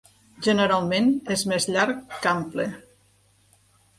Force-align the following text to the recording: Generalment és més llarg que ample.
Generalment 0.45 1.11
és 1.35 1.43
més 1.51 1.69
llarg 1.75 2.01
que 2.23 2.31
ample. 2.31 2.65